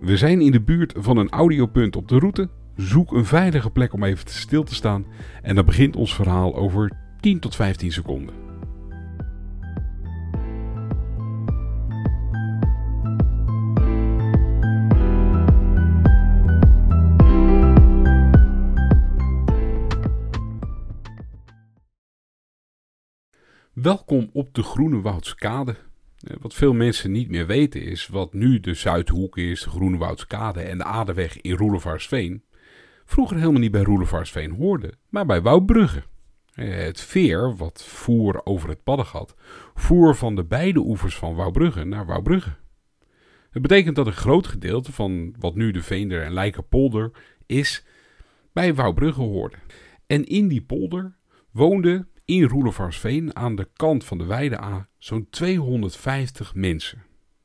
We 0.00 0.16
zijn 0.16 0.40
in 0.40 0.52
de 0.52 0.60
buurt 0.60 0.94
van 0.96 1.16
een 1.16 1.30
audiopunt 1.30 1.96
op 1.96 2.08
de 2.08 2.18
route. 2.18 2.48
Zoek 2.76 3.12
een 3.12 3.24
veilige 3.24 3.70
plek 3.70 3.92
om 3.92 4.04
even 4.04 4.30
stil 4.30 4.62
te 4.62 4.74
staan. 4.74 5.06
En 5.42 5.54
dan 5.54 5.64
begint 5.64 5.96
ons 5.96 6.14
verhaal 6.14 6.56
over 6.56 6.92
10 7.20 7.40
tot 7.40 7.56
15 7.56 7.92
seconden. 7.92 8.34
Welkom 23.72 24.30
op 24.32 24.54
de 24.54 24.62
Groene 24.62 25.00
Woudskade. 25.00 25.89
Eh, 26.20 26.36
wat 26.40 26.54
veel 26.54 26.72
mensen 26.72 27.12
niet 27.12 27.30
meer 27.30 27.46
weten 27.46 27.82
is 27.82 28.06
wat 28.06 28.32
nu 28.32 28.60
de 28.60 28.74
Zuidhoek 28.74 29.36
is, 29.36 29.62
de 29.62 29.70
Groene 29.70 29.98
Woudskade 29.98 30.60
en 30.60 30.78
de 30.78 30.84
Aderweg 30.84 31.40
in 31.40 31.56
Roelevarsveen. 31.56 32.44
Vroeger 33.04 33.36
helemaal 33.36 33.60
niet 33.60 33.70
bij 33.70 33.82
Roelevarsveen 33.82 34.50
hoorde, 34.50 34.94
maar 35.08 35.26
bij 35.26 35.42
Wouwbrugge. 35.42 36.02
Eh, 36.54 36.74
het 36.74 37.00
veer, 37.00 37.56
wat 37.56 37.84
voer 37.84 38.40
over 38.44 38.68
het 38.68 38.82
Paddengat, 38.82 39.34
voer 39.74 40.16
van 40.16 40.34
de 40.34 40.44
beide 40.44 40.80
oevers 40.80 41.16
van 41.16 41.34
Wouwbrugge 41.34 41.84
naar 41.84 42.06
Wouwbrugge. 42.06 42.56
Het 43.50 43.62
betekent 43.62 43.96
dat 43.96 44.06
een 44.06 44.12
groot 44.12 44.46
gedeelte 44.46 44.92
van 44.92 45.34
wat 45.38 45.54
nu 45.54 45.70
de 45.70 45.82
Veender 45.82 46.22
en 46.22 46.32
Lijkerpolder 46.32 47.10
is, 47.46 47.84
bij 48.52 48.74
Wouwbrugge 48.74 49.20
hoorde. 49.22 49.56
En 50.06 50.24
in 50.24 50.48
die 50.48 50.62
polder 50.62 51.16
woonden 51.50 52.08
in 52.30 52.42
Roelevarsveen 52.42 53.36
aan 53.36 53.56
de 53.56 53.68
kant 53.76 54.04
van 54.04 54.18
de 54.18 54.24
Weide 54.24 54.62
A 54.62 54.88
zo'n 54.98 55.26
250 55.30 56.54
mensen. 56.54 57.02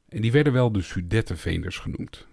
En 0.09 0.21
die 0.21 0.31
werden 0.31 0.53
wel 0.53 0.71
de 0.71 0.81
Sudettenveenders 0.81 1.77
genoemd. 1.77 2.27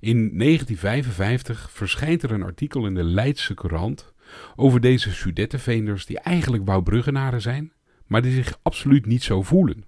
In 0.00 0.38
1955 0.38 1.70
verschijnt 1.70 2.22
er 2.22 2.30
een 2.30 2.42
artikel 2.42 2.86
in 2.86 2.94
de 2.94 3.04
Leidse 3.04 3.54
Courant 3.54 4.12
over 4.56 4.80
deze 4.80 5.12
Sudettenveenders 5.12 6.06
die 6.06 6.18
eigenlijk 6.18 6.66
Wouwbruggenaren 6.66 7.40
zijn, 7.40 7.72
maar 8.06 8.22
die 8.22 8.32
zich 8.32 8.58
absoluut 8.62 9.06
niet 9.06 9.22
zo 9.22 9.42
voelen. 9.42 9.84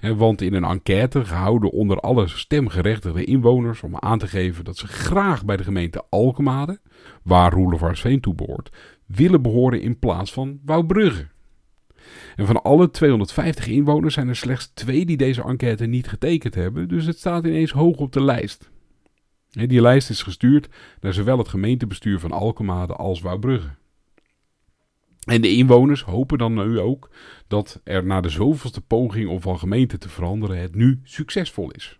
want 0.00 0.40
in 0.40 0.54
een 0.54 0.64
enquête 0.64 1.24
gehouden 1.24 1.70
onder 1.70 2.00
alle 2.00 2.28
stemgerechtigde 2.28 3.24
inwoners 3.24 3.82
om 3.82 3.96
aan 3.96 4.18
te 4.18 4.28
geven 4.28 4.64
dat 4.64 4.76
ze 4.76 4.86
graag 4.86 5.44
bij 5.44 5.56
de 5.56 5.64
gemeente 5.64 6.04
Alkemade, 6.08 6.80
waar 7.22 7.52
Roelevarsveen 7.52 8.20
toe 8.20 8.34
behoort, 8.34 8.70
willen 9.14 9.42
behoren 9.42 9.80
in 9.80 9.98
plaats 9.98 10.32
van 10.32 10.60
Wouwbrugge. 10.64 11.28
En 12.36 12.46
van 12.46 12.62
alle 12.62 12.90
250 12.90 13.66
inwoners 13.66 14.14
zijn 14.14 14.28
er 14.28 14.36
slechts 14.36 14.70
twee 14.74 15.06
die 15.06 15.16
deze 15.16 15.42
enquête 15.42 15.86
niet 15.86 16.08
getekend 16.08 16.54
hebben, 16.54 16.88
dus 16.88 17.06
het 17.06 17.18
staat 17.18 17.44
ineens 17.44 17.70
hoog 17.70 17.96
op 17.96 18.12
de 18.12 18.22
lijst. 18.22 18.70
Die 19.50 19.80
lijst 19.80 20.10
is 20.10 20.22
gestuurd 20.22 20.68
naar 21.00 21.12
zowel 21.12 21.38
het 21.38 21.48
gemeentebestuur 21.48 22.18
van 22.18 22.32
Alkemade 22.32 22.94
als 22.94 23.20
Wouwbrugge. 23.20 23.78
En 25.24 25.40
de 25.40 25.50
inwoners 25.50 26.02
hopen 26.02 26.38
dan 26.38 26.54
nu 26.54 26.78
ook 26.78 27.10
dat 27.46 27.80
er 27.84 28.04
na 28.04 28.20
de 28.20 28.28
zoveelste 28.28 28.80
poging 28.80 29.28
om 29.28 29.40
van 29.40 29.58
gemeente 29.58 29.98
te 29.98 30.08
veranderen 30.08 30.58
het 30.58 30.74
nu 30.74 31.00
succesvol 31.02 31.70
is. 31.70 31.98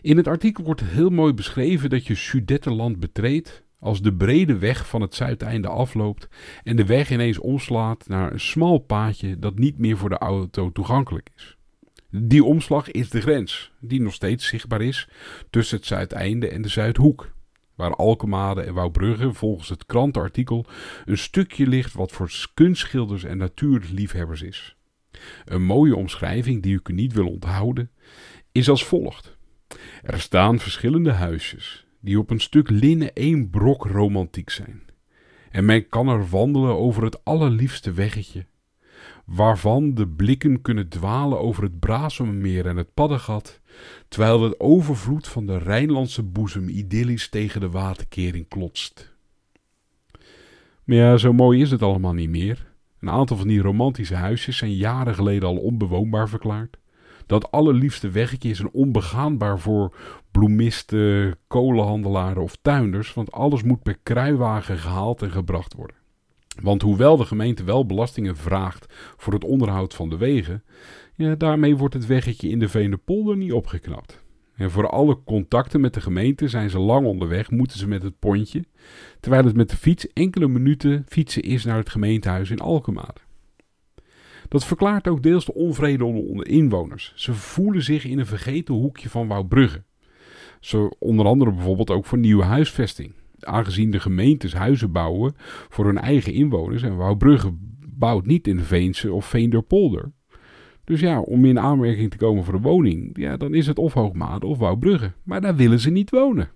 In 0.00 0.16
het 0.16 0.26
artikel 0.26 0.64
wordt 0.64 0.84
heel 0.84 1.10
mooi 1.10 1.32
beschreven 1.32 1.90
dat 1.90 2.06
je 2.06 2.14
Sudettenland 2.14 3.00
betreedt 3.00 3.62
als 3.82 4.02
de 4.02 4.14
brede 4.14 4.58
weg 4.58 4.88
van 4.88 5.00
het 5.00 5.14
zuideinde 5.14 5.68
afloopt 5.68 6.28
en 6.62 6.76
de 6.76 6.84
weg 6.84 7.10
ineens 7.10 7.38
omslaat 7.38 8.08
naar 8.08 8.32
een 8.32 8.40
smal 8.40 8.78
paadje 8.78 9.38
dat 9.38 9.58
niet 9.58 9.78
meer 9.78 9.96
voor 9.96 10.08
de 10.08 10.18
auto 10.18 10.72
toegankelijk 10.72 11.30
is. 11.36 11.56
Die 12.10 12.44
omslag 12.44 12.90
is 12.90 13.10
de 13.10 13.20
grens, 13.20 13.72
die 13.80 14.00
nog 14.00 14.14
steeds 14.14 14.46
zichtbaar 14.46 14.82
is 14.82 15.08
tussen 15.50 15.76
het 15.76 15.86
zuideinde 15.86 16.48
en 16.48 16.62
de 16.62 16.68
Zuidhoek, 16.68 17.32
waar 17.74 17.94
Alkemade 17.94 18.62
en 18.62 18.74
Wouwbrugge 18.74 19.32
volgens 19.32 19.68
het 19.68 19.86
krantenartikel 19.86 20.66
een 21.04 21.18
stukje 21.18 21.66
ligt 21.66 21.92
wat 21.92 22.12
voor 22.12 22.30
kunstschilders 22.54 23.24
en 23.24 23.36
natuurliefhebbers 23.36 24.42
is. 24.42 24.76
Een 25.44 25.64
mooie 25.64 25.96
omschrijving 25.96 26.62
die 26.62 26.80
u 26.84 26.92
niet 26.92 27.12
wil 27.12 27.28
onthouden 27.28 27.90
is 28.52 28.68
als 28.68 28.84
volgt. 28.84 29.36
Er 30.02 30.20
staan 30.20 30.58
verschillende 30.58 31.12
huisjes, 31.12 31.86
die 32.02 32.18
op 32.18 32.30
een 32.30 32.40
stuk 32.40 32.70
linnen 32.70 33.12
één 33.14 33.50
brok 33.50 33.86
romantiek 33.86 34.50
zijn. 34.50 34.82
En 35.50 35.64
men 35.64 35.88
kan 35.88 36.08
er 36.08 36.28
wandelen 36.28 36.76
over 36.76 37.04
het 37.04 37.24
allerliefste 37.24 37.92
weggetje, 37.92 38.46
waarvan 39.24 39.94
de 39.94 40.08
blikken 40.08 40.62
kunnen 40.62 40.88
dwalen 40.88 41.40
over 41.40 41.62
het 41.62 41.78
Brazemermeer 41.78 42.66
en 42.66 42.76
het 42.76 42.94
Paddengat, 42.94 43.60
terwijl 44.08 44.42
het 44.42 44.60
overvloed 44.60 45.28
van 45.28 45.46
de 45.46 45.58
Rijnlandse 45.58 46.22
boezem 46.22 46.68
idyllisch 46.68 47.28
tegen 47.28 47.60
de 47.60 47.70
waterkering 47.70 48.48
klotst. 48.48 49.14
Maar 50.84 50.96
ja, 50.96 51.16
zo 51.16 51.32
mooi 51.32 51.60
is 51.60 51.70
het 51.70 51.82
allemaal 51.82 52.14
niet 52.14 52.30
meer. 52.30 52.70
Een 53.00 53.10
aantal 53.10 53.36
van 53.36 53.48
die 53.48 53.60
romantische 53.60 54.14
huisjes 54.14 54.56
zijn 54.56 54.74
jaren 54.74 55.14
geleden 55.14 55.48
al 55.48 55.56
onbewoonbaar 55.56 56.28
verklaard. 56.28 56.78
Dat 57.26 57.50
allerliefste 57.50 58.10
weggetje 58.10 58.50
is 58.50 58.58
een 58.58 58.72
onbegaanbaar 58.72 59.58
voor 59.58 59.94
bloemisten, 60.30 61.36
kolenhandelaren 61.46 62.42
of 62.42 62.56
tuinders, 62.62 63.14
want 63.14 63.32
alles 63.32 63.62
moet 63.62 63.82
per 63.82 63.98
kruiwagen 64.02 64.78
gehaald 64.78 65.22
en 65.22 65.30
gebracht 65.30 65.74
worden. 65.74 65.96
Want 66.62 66.82
hoewel 66.82 67.16
de 67.16 67.24
gemeente 67.24 67.64
wel 67.64 67.86
belastingen 67.86 68.36
vraagt 68.36 68.94
voor 69.16 69.32
het 69.32 69.44
onderhoud 69.44 69.94
van 69.94 70.08
de 70.08 70.16
wegen, 70.16 70.62
ja, 71.14 71.34
daarmee 71.34 71.76
wordt 71.76 71.94
het 71.94 72.06
weggetje 72.06 72.48
in 72.48 72.58
de 72.58 72.68
Veenepolder 72.68 73.36
niet 73.36 73.52
opgeknapt. 73.52 74.22
En 74.54 74.70
voor 74.70 74.88
alle 74.88 75.18
contacten 75.24 75.80
met 75.80 75.94
de 75.94 76.00
gemeente 76.00 76.48
zijn 76.48 76.70
ze 76.70 76.78
lang 76.78 77.06
onderweg, 77.06 77.50
moeten 77.50 77.78
ze 77.78 77.88
met 77.88 78.02
het 78.02 78.18
pontje, 78.18 78.64
terwijl 79.20 79.44
het 79.44 79.56
met 79.56 79.70
de 79.70 79.76
fiets 79.76 80.12
enkele 80.12 80.48
minuten 80.48 81.04
fietsen 81.08 81.42
is 81.42 81.64
naar 81.64 81.76
het 81.76 81.90
gemeentehuis 81.90 82.50
in 82.50 82.60
Alkmaar. 82.60 83.14
Dat 84.52 84.64
verklaart 84.64 85.08
ook 85.08 85.22
deels 85.22 85.44
de 85.44 85.54
onvrede 85.54 86.04
onder 86.04 86.48
inwoners. 86.48 87.12
Ze 87.14 87.34
voelen 87.34 87.82
zich 87.82 88.04
in 88.04 88.18
een 88.18 88.26
vergeten 88.26 88.74
hoekje 88.74 89.08
van 89.08 89.26
Wouwbrugge. 89.26 89.82
Zo 90.60 90.90
onder 90.98 91.26
andere 91.26 91.52
bijvoorbeeld 91.52 91.90
ook 91.90 92.04
voor 92.04 92.18
nieuwe 92.18 92.44
huisvesting. 92.44 93.12
Aangezien 93.40 93.90
de 93.90 94.00
gemeentes 94.00 94.54
huizen 94.54 94.92
bouwen 94.92 95.34
voor 95.68 95.84
hun 95.84 95.98
eigen 95.98 96.32
inwoners 96.32 96.82
en 96.82 96.96
Wouwbrugge 96.96 97.54
bouwt 97.88 98.26
niet 98.26 98.46
in 98.46 98.60
Veense 98.60 99.12
of 99.12 99.26
Veenderpolder. 99.26 100.12
Dus 100.84 101.00
ja, 101.00 101.20
om 101.20 101.44
in 101.44 101.58
aanmerking 101.58 102.10
te 102.10 102.16
komen 102.16 102.44
voor 102.44 102.54
een 102.54 102.62
woning, 102.62 103.18
ja, 103.18 103.36
dan 103.36 103.54
is 103.54 103.66
het 103.66 103.78
of 103.78 103.92
Hoogmade 103.92 104.46
of 104.46 104.58
Wouwbrugge. 104.58 105.12
Maar 105.22 105.40
daar 105.40 105.56
willen 105.56 105.80
ze 105.80 105.90
niet 105.90 106.10
wonen. 106.10 106.50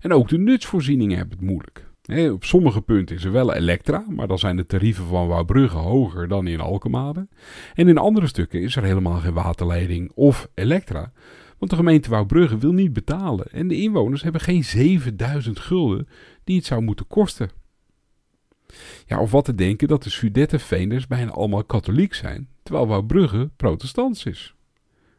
En 0.00 0.12
ook 0.12 0.28
de 0.28 0.38
nutsvoorzieningen 0.38 1.16
hebben 1.16 1.38
het 1.38 1.46
moeilijk 1.46 1.87
op 2.08 2.44
sommige 2.44 2.80
punten 2.80 3.16
is 3.16 3.24
er 3.24 3.32
wel 3.32 3.54
elektra, 3.54 4.04
maar 4.08 4.28
dan 4.28 4.38
zijn 4.38 4.56
de 4.56 4.66
tarieven 4.66 5.06
van 5.06 5.26
Wouwbrugge 5.26 5.76
hoger 5.76 6.28
dan 6.28 6.46
in 6.46 6.60
Alkemade. 6.60 7.28
En 7.74 7.88
in 7.88 7.98
andere 7.98 8.26
stukken 8.26 8.60
is 8.60 8.76
er 8.76 8.82
helemaal 8.82 9.18
geen 9.18 9.32
waterleiding 9.32 10.12
of 10.14 10.48
elektra. 10.54 11.12
Want 11.58 11.70
de 11.70 11.76
gemeente 11.76 12.10
Wouwbrugge 12.10 12.58
wil 12.58 12.72
niet 12.72 12.92
betalen 12.92 13.46
en 13.50 13.68
de 13.68 13.76
inwoners 13.76 14.22
hebben 14.22 14.40
geen 14.40 14.64
7000 14.64 15.58
gulden 15.58 16.08
die 16.44 16.56
het 16.56 16.66
zou 16.66 16.82
moeten 16.82 17.06
kosten. 17.06 17.50
Ja, 19.06 19.20
of 19.20 19.30
wat 19.30 19.44
te 19.44 19.54
denken 19.54 19.88
dat 19.88 20.02
de 20.02 20.10
Sudettenveenders 20.10 21.06
bijna 21.06 21.30
allemaal 21.30 21.64
katholiek 21.64 22.14
zijn, 22.14 22.48
terwijl 22.62 22.86
Wouwbrugge 22.86 23.50
protestants 23.56 24.24
is. 24.24 24.54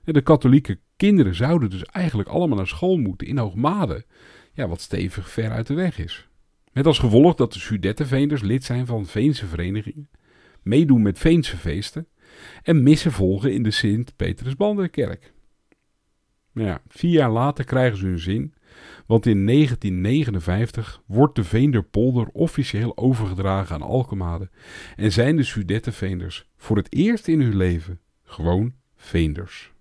En 0.03 0.13
de 0.13 0.21
katholieke 0.21 0.79
kinderen 0.97 1.35
zouden 1.35 1.69
dus 1.69 1.83
eigenlijk 1.83 2.29
allemaal 2.29 2.57
naar 2.57 2.67
school 2.67 2.97
moeten 2.97 3.27
in 3.27 3.37
Hoogmade, 3.37 4.05
ja, 4.53 4.67
wat 4.67 4.81
stevig 4.81 5.29
ver 5.29 5.51
uit 5.51 5.67
de 5.67 5.73
weg 5.73 5.99
is. 5.99 6.28
Met 6.71 6.85
als 6.85 6.99
gevolg 6.99 7.35
dat 7.35 7.53
de 7.53 7.59
Sudettenveenders 7.59 8.41
lid 8.41 8.63
zijn 8.63 8.85
van 8.85 9.05
Veense 9.05 9.45
verenigingen, 9.45 10.09
meedoen 10.61 11.01
met 11.01 11.19
Veense 11.19 11.57
feesten 11.57 12.07
en 12.63 12.83
missen 12.83 13.11
volgen 13.11 13.53
in 13.53 13.63
de 13.63 13.71
Sint-Petersbandenkerk. 13.71 15.33
Nou 16.51 16.67
ja, 16.67 16.81
vier 16.87 17.11
jaar 17.11 17.31
later 17.31 17.65
krijgen 17.65 17.97
ze 17.97 18.05
hun 18.05 18.19
zin, 18.19 18.53
want 19.05 19.25
in 19.25 19.45
1959 19.45 21.01
wordt 21.05 21.35
de 21.35 21.43
Veenderpolder 21.43 22.27
officieel 22.27 22.97
overgedragen 22.97 23.75
aan 23.75 23.81
Alkemade 23.81 24.49
en 24.95 25.11
zijn 25.11 25.35
de 25.35 25.43
Sudettenveenders 25.43 26.45
voor 26.57 26.77
het 26.77 26.93
eerst 26.93 27.27
in 27.27 27.41
hun 27.41 27.55
leven 27.55 27.99
gewoon 28.23 28.73
Veenders. 28.95 29.71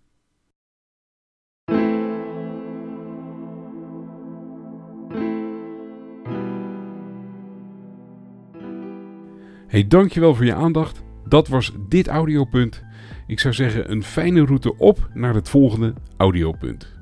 Hey, 9.68 9.86
dankjewel 9.86 10.34
voor 10.34 10.44
je 10.44 10.54
aandacht. 10.54 11.02
Dat 11.24 11.48
was 11.48 11.72
dit 11.88 12.08
audiopunt. 12.08 12.82
Ik 13.26 13.40
zou 13.40 13.54
zeggen 13.54 13.90
een 13.90 14.02
fijne 14.02 14.44
route 14.44 14.76
op 14.76 15.08
naar 15.14 15.34
het 15.34 15.48
volgende 15.48 15.94
audiopunt. 16.16 16.97